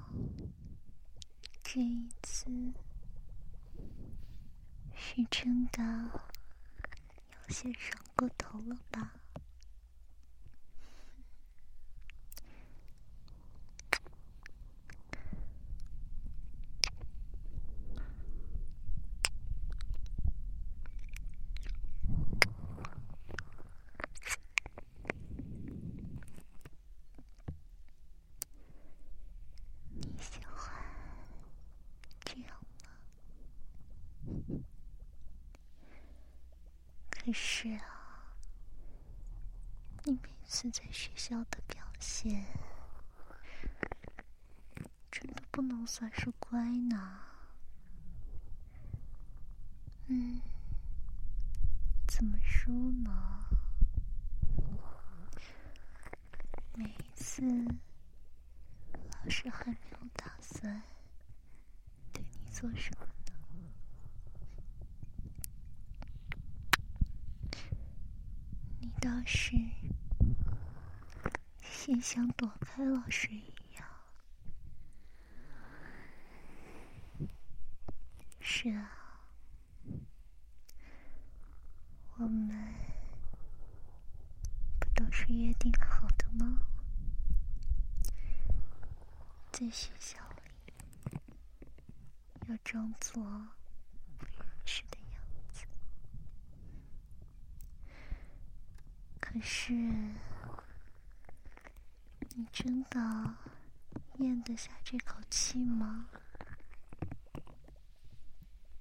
[1.63, 2.49] 这一次
[4.95, 9.13] 是真的有些爽过头了吧？
[29.95, 30.73] 你喜欢
[32.25, 32.89] 这样吗？
[37.09, 38.35] 可是啊，
[40.03, 42.43] 你每次在学校的表现，
[45.11, 46.59] 真的不能算是乖
[46.89, 47.19] 呢。
[50.07, 50.41] 嗯，
[52.07, 53.45] 怎么说呢？
[56.73, 57.43] 每一次。
[58.95, 60.81] 老师还没有打算
[62.11, 63.33] 对你做什么呢？
[68.79, 69.55] 你倒是
[72.03, 73.87] 像躲开老师一样。
[78.41, 78.91] 是啊，
[82.17, 82.73] 我们
[84.81, 86.63] 不都是约定好的吗？
[89.53, 90.19] 在学校
[91.09, 91.21] 里，
[92.49, 93.23] 要装作
[94.17, 95.23] 不认识的样
[95.53, 95.65] 子。
[99.21, 99.73] 可是，
[102.35, 102.99] 你真的
[104.17, 106.07] 咽得下这口气吗？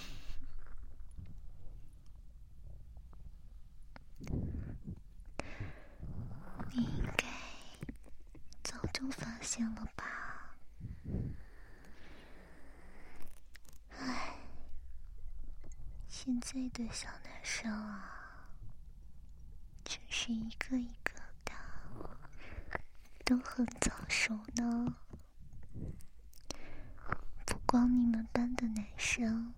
[6.73, 7.27] 你应该
[8.63, 10.57] 早就发现了吧？
[13.99, 14.39] 唉，
[16.09, 18.49] 现在的小男生啊，
[19.85, 21.13] 真是一个一个
[21.45, 21.53] 的
[23.25, 24.97] 都很早熟呢。
[27.45, 29.55] 不光你们班的男生，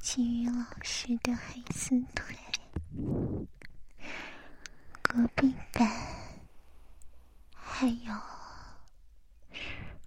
[0.00, 1.34] 其余老师的
[1.90, 2.36] 黑丝腿，
[5.00, 5.88] 隔壁班
[7.54, 8.12] 还有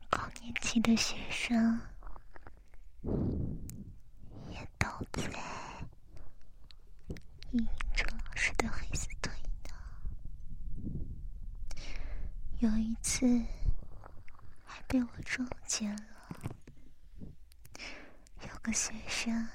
[0.08, 1.82] 高年级的学生，
[4.52, 5.24] 也都在
[7.50, 9.74] 意淫着老师的黑丝腿呢。
[12.60, 13.44] 有一次。
[14.64, 16.04] 还被我撞见了，
[18.42, 19.50] 有个学生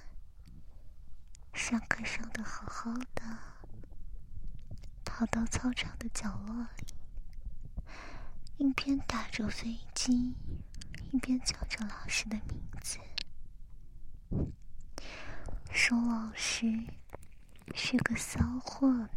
[1.54, 3.22] 上课上的好好的，
[5.04, 6.94] 跑到操场的角落里，
[8.58, 10.34] 一边打着飞机，
[11.12, 12.98] 一边叫着老师的名字，
[15.72, 16.66] 说老师
[17.74, 19.08] 是个骚货呢。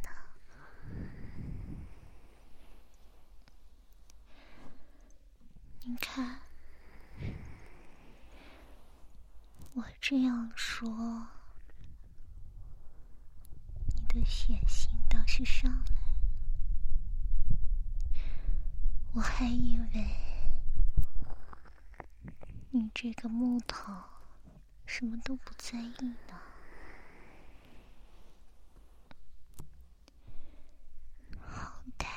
[5.81, 6.39] 你看，
[9.73, 11.27] 我这样说，
[13.85, 16.17] 你的血性倒是上来了。
[19.13, 20.09] 我还以为
[22.71, 23.93] 你这个木头
[24.87, 26.41] 什么都不在意呢。
[31.39, 32.07] 好歹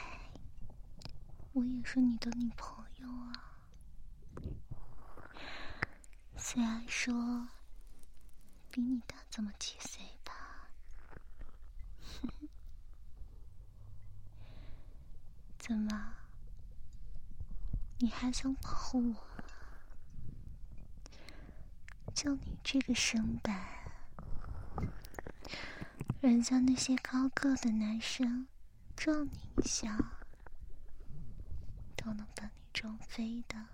[1.53, 3.33] 我也是你的女朋友啊。
[6.39, 7.49] 虽然说
[8.73, 10.67] 比你大这么几岁吧，
[15.59, 16.15] 怎么？
[17.99, 19.27] 你还想保护我？
[22.15, 23.63] 就你这个身板，
[26.23, 28.49] 人家那些高个的男生
[28.97, 29.99] 撞你一下，
[31.95, 33.67] 都能把你撞飞的。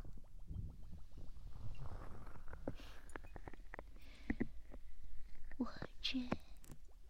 [6.11, 6.18] 这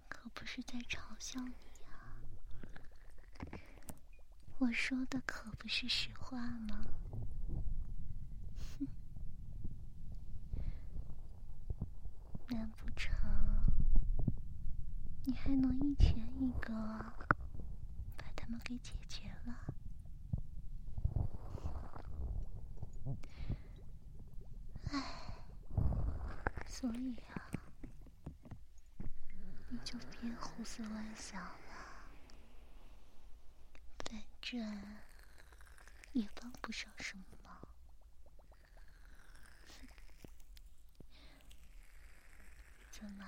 [0.08, 1.88] 可不是在嘲笑你呀！
[4.58, 6.84] 我说的可不是实话吗？
[8.58, 8.88] 哼，
[12.48, 13.14] 难不成
[15.26, 16.74] 你还能一拳一个
[18.16, 19.54] 把他们给解决了？
[26.66, 27.27] 所以啊，
[29.90, 32.10] 就别胡思乱想了，
[34.04, 34.60] 反正
[36.12, 37.58] 也帮不上什么忙。
[42.90, 43.24] 怎么？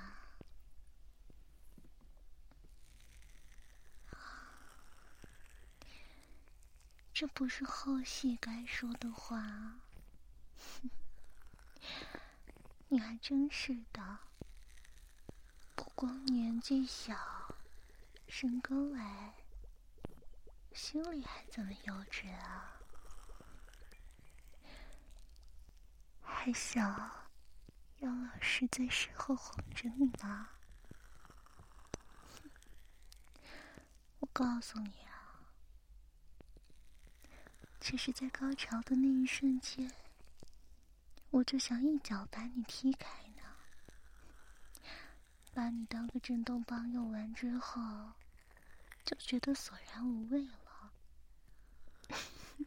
[7.15, 9.81] 这不是后戏该说的话。
[12.89, 14.19] 你还真是的，
[16.01, 17.15] 光年纪小，
[18.27, 19.35] 身高矮，
[20.73, 22.81] 心里还这么幼稚啊！
[26.23, 27.29] 还想
[27.99, 30.49] 让老师在身后哄着你吗？
[34.21, 35.53] 我告诉你啊，
[37.79, 39.93] 只是在高潮的那一瞬间。
[41.29, 43.30] 我就想一脚把你踢开，
[45.53, 48.13] 把你当个震动棒用完之后，
[49.05, 50.93] 就觉得索然无味了。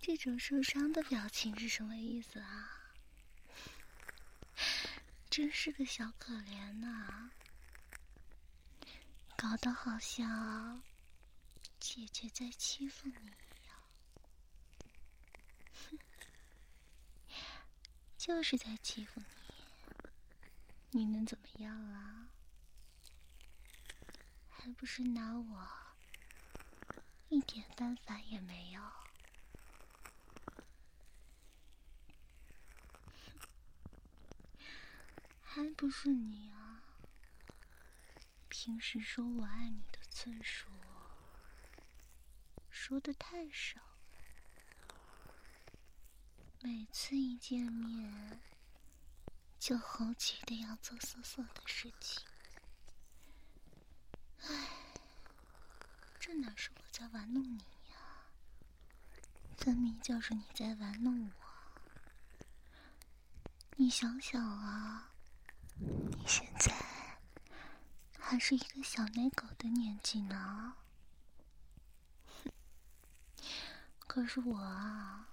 [0.00, 2.80] 这种受伤的表情是什么意思啊？
[5.30, 7.30] 真是个小可怜呐，
[9.36, 10.82] 搞得好像
[11.80, 13.76] 姐姐在欺负你一样。
[18.16, 19.26] 就是在欺负你，
[20.96, 22.28] 你能怎么样啊？
[24.48, 25.68] 还不是拿我
[27.30, 28.80] 一点办法也没有？
[35.42, 36.84] 还不是你啊？
[38.48, 40.70] 平时说我爱你的次数
[42.70, 43.80] 说的太少。
[46.62, 48.40] 每次一见面，
[49.64, 52.22] 就好奇的要做色色的事情。
[54.42, 54.68] 唉，
[56.20, 57.60] 这哪是我在玩弄你
[57.90, 57.96] 呀？
[59.56, 61.32] 分明就是你在玩弄我。
[63.76, 65.08] 你想想啊，
[65.78, 66.70] 你现在
[68.18, 70.76] 还是一个小奶狗的年纪呢。
[74.06, 75.30] 可是我啊。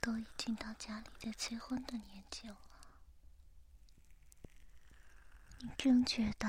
[0.00, 2.56] 都已经到家里在催婚的年纪了，
[5.58, 6.48] 你真觉得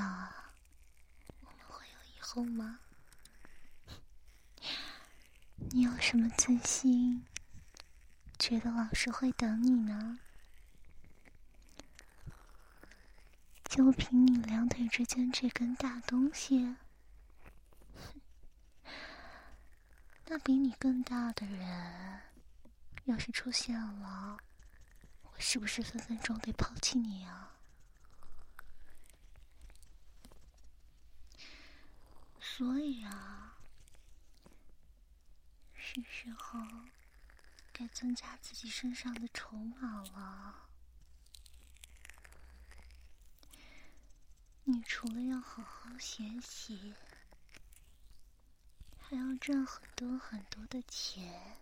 [1.40, 2.80] 我们会有以后吗？
[5.70, 7.24] 你有什么自信，
[8.38, 10.20] 觉得老师会等你呢？
[13.64, 16.76] 就凭你两腿之间这根大东西，
[20.26, 22.20] 那比你更大的人。
[23.04, 24.38] 要是出现了，
[25.22, 27.57] 我是不是分分钟得抛弃你啊？
[32.58, 33.56] 所以啊，
[35.76, 36.58] 是时候
[37.72, 40.68] 该增加自己身上的筹码了。
[44.64, 46.94] 你除了要好好学习，
[48.98, 51.58] 还要赚很多很多的钱。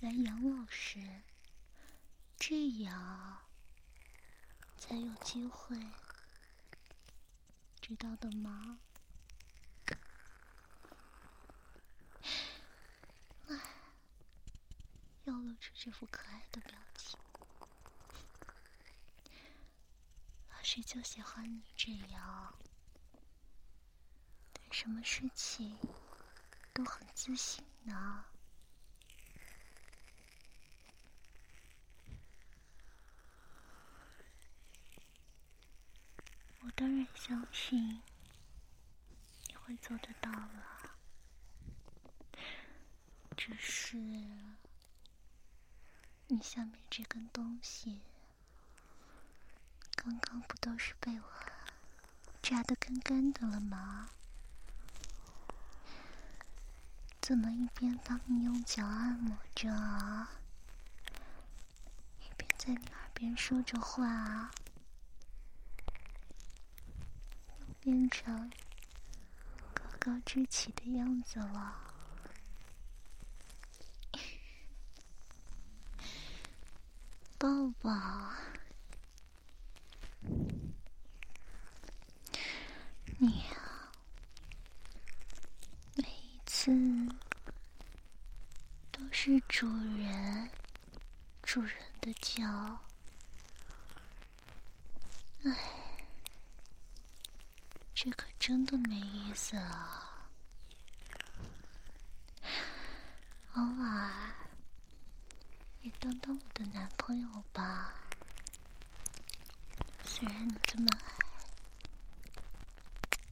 [0.00, 1.22] 来养老师，
[2.36, 3.42] 这样
[4.76, 5.78] 才有机会，
[7.80, 8.80] 知道的吗？
[13.48, 13.60] 哎，
[15.24, 17.18] 要露出这副可爱的表情，
[20.50, 22.54] 老师就喜欢你这样，
[24.52, 25.78] 对什么事情
[26.72, 28.24] 都很自信呢。
[36.60, 38.02] 我当然相信
[39.48, 40.73] 你会做得到了，
[43.36, 43.96] 只是
[46.28, 48.00] 你下面这根东西，
[49.94, 51.26] 刚刚不都是被我
[52.40, 54.10] 扎得干干的了吗？
[57.20, 59.68] 怎么一边帮你用脚按摩着，
[62.20, 64.50] 一边在你耳边说着话啊，
[67.80, 68.50] 变成
[69.74, 71.93] 高高支起的样子了。
[77.44, 77.50] 抱
[77.82, 77.90] 抱，
[83.18, 83.92] 你啊，
[85.94, 86.72] 每一次
[88.90, 90.50] 都是主人，
[91.42, 92.42] 主人的叫。
[95.44, 95.54] 哎，
[97.94, 100.30] 这可真的没意思啊！
[103.52, 104.33] 偶尔
[105.84, 107.92] 也当当我的男朋友吧，
[110.02, 111.12] 虽然你这么矮，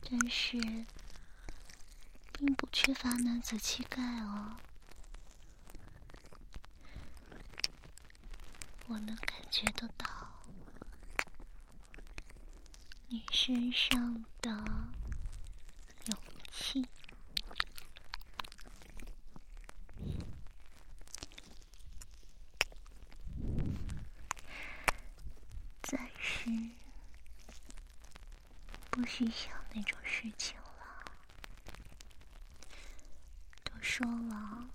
[0.03, 0.59] 但是
[2.35, 4.59] 并不缺乏男子气概哦。
[8.87, 10.07] 我能感觉得到。
[13.09, 14.51] 你身上的
[16.07, 16.19] 勇
[16.51, 16.87] 气，
[25.83, 26.49] 暂时
[29.13, 31.05] 不许想那种事情了。
[33.63, 34.71] 都说了，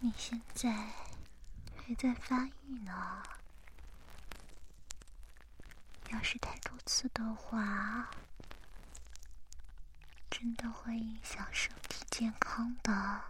[0.00, 0.72] 你现在
[1.76, 3.22] 还在发育呢。
[6.08, 8.10] 要是太多次的话，
[10.30, 13.20] 真的会影响身体健康的。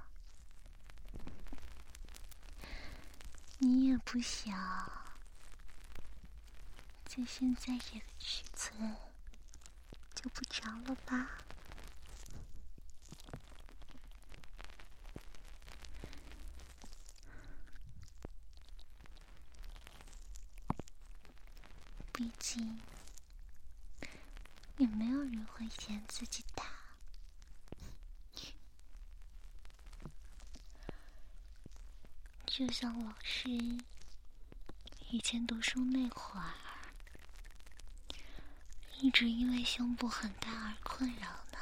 [3.59, 4.57] 你也不想
[7.05, 8.97] 在现在这个尺寸
[10.23, 11.29] 就不着了吧？
[22.13, 22.81] 毕竟，
[24.77, 26.71] 也没有人会嫌自己大。
[32.47, 33.49] 就像老师
[35.11, 36.72] 以前读书那会儿，
[39.03, 41.59] 一直因为胸部很大而困扰呢，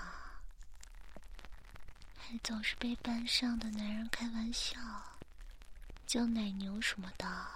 [2.19, 4.79] 还总是被班上的男人开玩笑，
[6.07, 7.49] 叫奶牛什么的。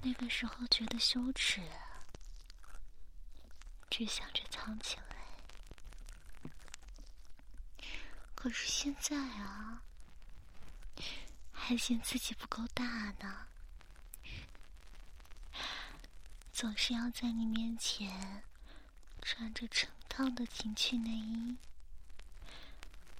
[0.00, 1.60] 那个时候觉得羞耻，
[3.90, 5.16] 只想着藏起来。
[8.36, 9.82] 可是现在啊，
[11.52, 12.84] 还嫌自己不够大
[13.18, 13.43] 呢，
[16.54, 18.44] 总是要在你面前
[19.20, 21.56] 穿着成套的情趣内衣。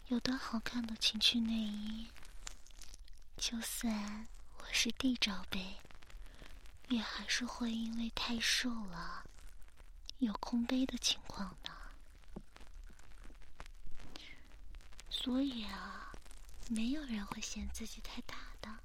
[0.06, 2.06] 有的好看的情趣内衣，
[3.36, 4.28] 就算
[4.58, 5.80] 我是地罩杯。
[6.90, 9.24] 也还是会因为太瘦了，
[10.18, 11.72] 有空杯的情况呢。
[15.10, 16.12] 所以啊，
[16.68, 18.78] 没有人会嫌自己太大的。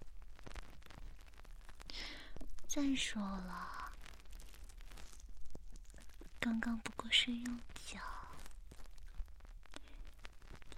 [2.67, 3.68] 再说了，
[6.39, 7.99] 刚刚不过是用脚，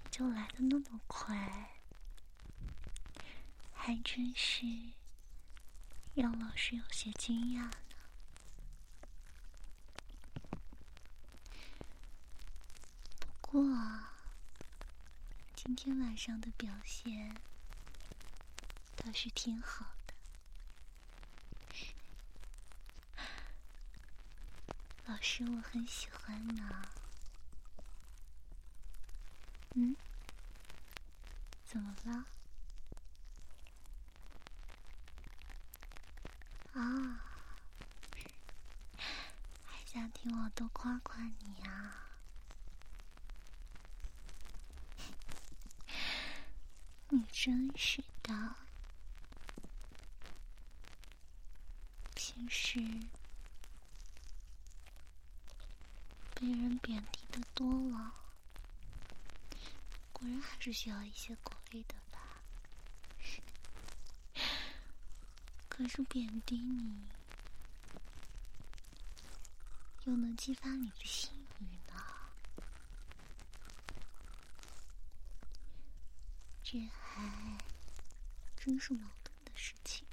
[0.10, 1.70] 就来的那么快，
[3.74, 4.66] 还真是。
[6.14, 7.74] 让老师有些惊讶呢。
[13.20, 13.64] 不过，
[15.56, 17.34] 今天晚上的表现
[18.98, 19.86] 倒是挺好
[25.12, 26.88] 老师，我很喜欢呢。
[29.76, 29.94] 嗯？
[31.66, 32.26] 怎么了？
[36.74, 37.20] 啊，
[39.66, 42.08] 还想听我多夸夸你啊？
[47.10, 48.56] 你真是的，
[52.16, 52.80] 平时
[56.42, 58.16] 被人贬低的多了，
[60.12, 62.42] 果然还是需要一些鼓励的吧。
[65.70, 67.04] 可是贬低你，
[70.06, 71.94] 又能激发你的性欲呢？
[76.64, 77.22] 这还
[78.58, 80.04] 真是矛盾的事情。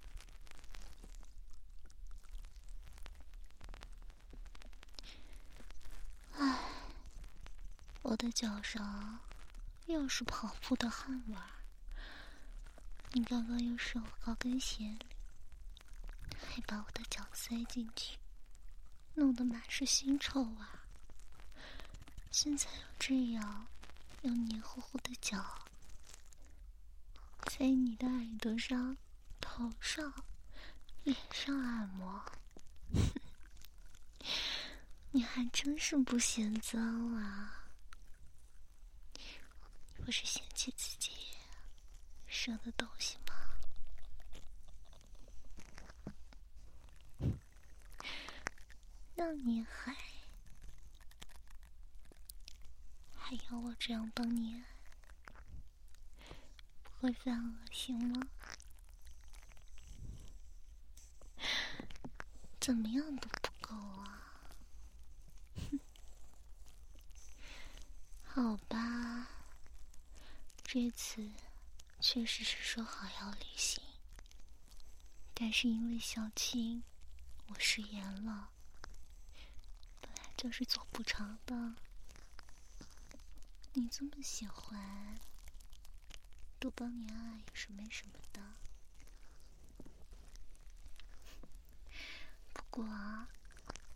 [6.41, 6.59] 唉，
[8.09, 9.21] 我的脚上
[9.85, 11.51] 又是跑步的汗味儿。
[13.13, 15.07] 你刚刚又是我高跟鞋里。
[16.41, 18.17] 还把我的脚塞进去，
[19.13, 20.65] 弄得满是腥臭味。
[22.31, 23.67] 现在又这样，
[24.23, 25.67] 用黏糊糊的脚
[27.43, 28.97] 在你的耳朵上、
[29.39, 30.11] 头上、
[31.05, 32.25] 脸上按摩，
[35.13, 37.57] 你还真是不嫌脏啊！
[40.05, 41.11] 不是嫌弃自己
[42.27, 43.35] 舍的东西吗？
[49.31, 49.95] 那你还
[53.15, 54.65] 还要我这样帮你，
[56.83, 58.27] 不会犯恶心吗？
[62.59, 64.41] 怎么样都不够啊！
[68.25, 69.29] 好吧，
[70.65, 71.31] 这次
[72.01, 73.83] 确实是说好要旅行，
[75.35, 76.83] 但是因为小青，
[77.49, 78.49] 我食言了。
[80.39, 81.75] 就是做不长的，
[83.73, 85.19] 你这么喜欢，
[86.61, 88.41] 多帮你按按也是没什么的。
[92.53, 92.87] 不过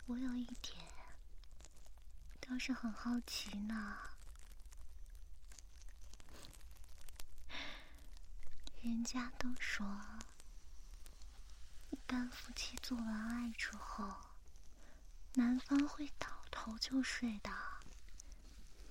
[0.07, 0.77] 我有一点
[2.41, 3.97] 倒是很好奇呢，
[8.81, 9.87] 人家都说，
[11.91, 14.32] 一般夫妻做完爱之后。
[15.35, 17.49] 男方会倒头就睡的，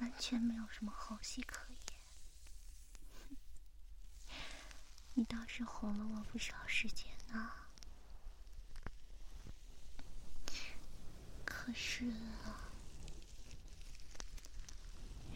[0.01, 1.79] 完全没有什么后戏可言。
[5.15, 7.53] 你倒是哄了我不少时间呢。
[11.45, 12.07] 可是
[12.45, 12.73] 啊，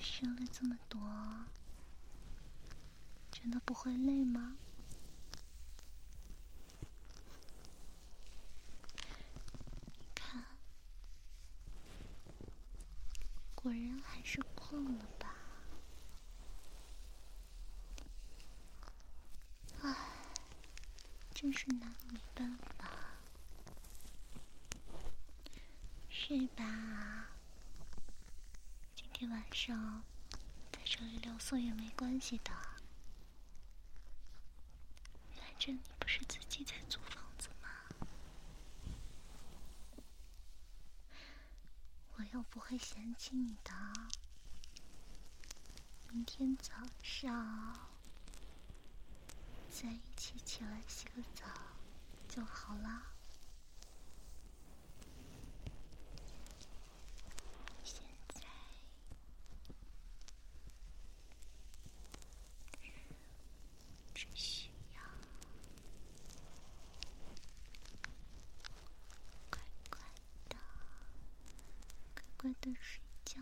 [0.01, 0.99] 生了这么多，
[3.31, 4.57] 真的不会累吗？
[13.55, 15.35] 果然还是困了吧？
[19.83, 19.97] 唉，
[21.35, 22.89] 真是拿你没办法。
[26.27, 27.29] 睡吧，
[28.97, 30.03] 今天晚上
[30.73, 32.51] 在这里留宿也没关系的，
[35.37, 37.69] 反正你不是自己在租房子吗。
[42.17, 43.73] 我又不会嫌弃你的。
[46.11, 46.73] 明天早
[47.05, 47.89] 上
[49.71, 51.47] 再一起起来洗个澡
[52.29, 53.13] 就好了。
[57.85, 58.49] 现在
[64.15, 65.03] 只需要
[69.51, 69.61] 乖
[69.91, 70.01] 乖
[70.49, 70.57] 的。
[72.37, 73.41] 乖的睡觉，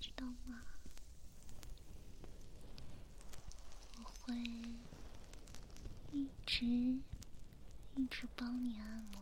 [0.00, 0.62] 知道吗？
[3.98, 4.34] 我会
[6.12, 9.20] 一直一直帮你按摩，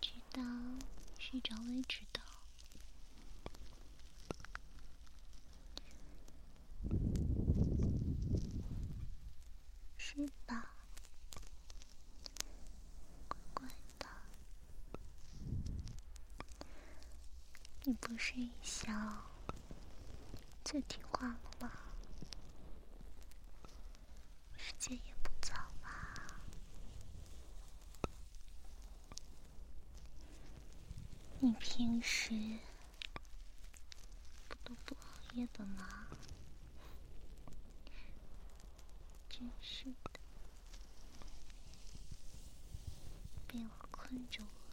[0.00, 0.42] 直到
[1.18, 2.20] 睡着为止的。
[10.16, 10.72] 睡吧。
[17.84, 18.90] 你不是一笑
[20.64, 21.70] 就听话了吗？
[24.56, 26.14] 时间也不早吧？
[31.40, 32.32] 你平时
[34.48, 35.00] 不都不熬
[35.34, 36.08] 夜的吗？
[39.38, 40.10] 真是的，
[43.46, 44.65] 被我困住了。